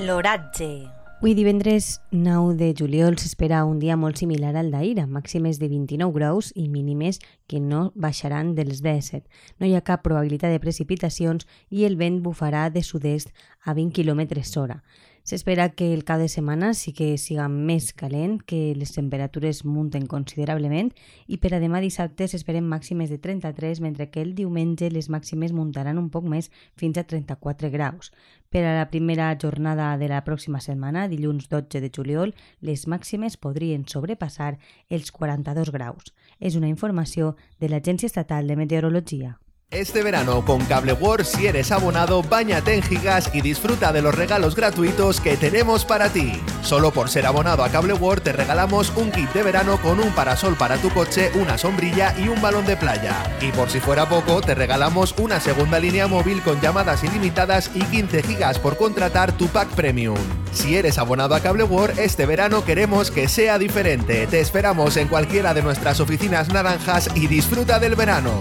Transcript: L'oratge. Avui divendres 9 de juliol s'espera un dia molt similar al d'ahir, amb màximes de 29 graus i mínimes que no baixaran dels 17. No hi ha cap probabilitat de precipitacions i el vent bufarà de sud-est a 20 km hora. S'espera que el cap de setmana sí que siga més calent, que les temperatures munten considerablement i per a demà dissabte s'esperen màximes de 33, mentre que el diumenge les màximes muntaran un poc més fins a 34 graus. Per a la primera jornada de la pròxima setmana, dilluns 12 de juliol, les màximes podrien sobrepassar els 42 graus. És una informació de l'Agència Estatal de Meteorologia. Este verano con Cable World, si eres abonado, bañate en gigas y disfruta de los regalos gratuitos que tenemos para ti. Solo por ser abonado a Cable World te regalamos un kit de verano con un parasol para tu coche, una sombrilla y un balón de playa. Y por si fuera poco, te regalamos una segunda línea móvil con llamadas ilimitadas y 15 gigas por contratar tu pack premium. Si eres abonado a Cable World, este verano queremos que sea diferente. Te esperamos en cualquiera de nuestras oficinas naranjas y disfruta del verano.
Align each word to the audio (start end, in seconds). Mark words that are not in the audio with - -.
L'oratge. 0.00 0.90
Avui 1.20 1.34
divendres 1.38 2.00
9 2.10 2.56
de 2.58 2.74
juliol 2.76 3.14
s'espera 3.16 3.62
un 3.64 3.78
dia 3.78 3.94
molt 3.96 4.18
similar 4.18 4.50
al 4.58 4.72
d'ahir, 4.74 4.98
amb 5.00 5.14
màximes 5.14 5.60
de 5.62 5.68
29 5.70 6.12
graus 6.12 6.50
i 6.58 6.66
mínimes 6.68 7.20
que 7.46 7.60
no 7.62 7.92
baixaran 7.94 8.56
dels 8.58 8.82
17. 8.82 9.22
No 9.62 9.68
hi 9.70 9.76
ha 9.78 9.84
cap 9.86 10.02
probabilitat 10.02 10.50
de 10.50 10.60
precipitacions 10.60 11.46
i 11.70 11.86
el 11.86 11.94
vent 11.96 12.18
bufarà 12.26 12.66
de 12.74 12.82
sud-est 12.82 13.30
a 13.62 13.72
20 13.78 13.94
km 13.94 14.42
hora. 14.58 14.82
S'espera 15.24 15.70
que 15.70 15.94
el 15.94 16.04
cap 16.04 16.18
de 16.20 16.28
setmana 16.28 16.74
sí 16.76 16.92
que 16.92 17.06
siga 17.16 17.46
més 17.48 17.86
calent, 17.96 18.34
que 18.44 18.74
les 18.76 18.90
temperatures 18.92 19.62
munten 19.64 20.04
considerablement 20.04 20.90
i 21.32 21.38
per 21.40 21.54
a 21.56 21.60
demà 21.62 21.80
dissabte 21.80 22.26
s'esperen 22.28 22.66
màximes 22.68 23.08
de 23.08 23.16
33, 23.16 23.80
mentre 23.80 24.10
que 24.12 24.20
el 24.20 24.34
diumenge 24.36 24.90
les 24.92 25.08
màximes 25.08 25.54
muntaran 25.56 25.96
un 25.96 26.10
poc 26.12 26.28
més 26.28 26.50
fins 26.76 27.00
a 27.00 27.06
34 27.08 27.70
graus. 27.72 28.12
Per 28.52 28.66
a 28.68 28.74
la 28.76 28.90
primera 28.92 29.30
jornada 29.40 29.94
de 29.96 30.10
la 30.12 30.20
pròxima 30.28 30.60
setmana, 30.60 31.06
dilluns 31.08 31.48
12 31.48 31.80
de 31.80 31.88
juliol, 31.88 32.34
les 32.60 32.84
màximes 32.84 33.38
podrien 33.40 33.88
sobrepassar 33.88 34.58
els 34.90 35.08
42 35.08 35.72
graus. 35.72 36.12
És 36.38 36.60
una 36.60 36.68
informació 36.68 37.32
de 37.64 37.72
l'Agència 37.72 38.12
Estatal 38.12 38.44
de 38.46 38.60
Meteorologia. 38.60 39.38
Este 39.70 40.04
verano 40.04 40.44
con 40.44 40.64
Cable 40.66 40.92
World, 40.92 41.26
si 41.26 41.48
eres 41.48 41.72
abonado, 41.72 42.22
bañate 42.22 42.74
en 42.74 42.82
gigas 42.82 43.28
y 43.34 43.40
disfruta 43.40 43.92
de 43.92 44.02
los 44.02 44.14
regalos 44.14 44.54
gratuitos 44.54 45.20
que 45.20 45.36
tenemos 45.36 45.84
para 45.84 46.10
ti. 46.10 46.40
Solo 46.62 46.92
por 46.92 47.10
ser 47.10 47.26
abonado 47.26 47.64
a 47.64 47.70
Cable 47.70 47.94
World 47.94 48.22
te 48.22 48.32
regalamos 48.32 48.92
un 48.94 49.10
kit 49.10 49.32
de 49.32 49.42
verano 49.42 49.78
con 49.82 49.98
un 49.98 50.14
parasol 50.14 50.54
para 50.54 50.76
tu 50.76 50.90
coche, 50.90 51.32
una 51.34 51.58
sombrilla 51.58 52.14
y 52.16 52.28
un 52.28 52.40
balón 52.40 52.66
de 52.66 52.76
playa. 52.76 53.36
Y 53.40 53.50
por 53.50 53.68
si 53.68 53.80
fuera 53.80 54.08
poco, 54.08 54.40
te 54.40 54.54
regalamos 54.54 55.12
una 55.18 55.40
segunda 55.40 55.80
línea 55.80 56.06
móvil 56.06 56.40
con 56.42 56.60
llamadas 56.60 57.02
ilimitadas 57.02 57.72
y 57.74 57.80
15 57.80 58.22
gigas 58.22 58.60
por 58.60 58.76
contratar 58.76 59.32
tu 59.36 59.48
pack 59.48 59.68
premium. 59.70 60.18
Si 60.52 60.76
eres 60.76 60.98
abonado 60.98 61.34
a 61.34 61.40
Cable 61.40 61.64
World, 61.64 61.98
este 61.98 62.26
verano 62.26 62.64
queremos 62.64 63.10
que 63.10 63.28
sea 63.28 63.58
diferente. 63.58 64.28
Te 64.28 64.38
esperamos 64.38 64.96
en 64.96 65.08
cualquiera 65.08 65.52
de 65.52 65.62
nuestras 65.62 65.98
oficinas 65.98 66.48
naranjas 66.50 67.10
y 67.16 67.26
disfruta 67.26 67.80
del 67.80 67.96
verano. 67.96 68.40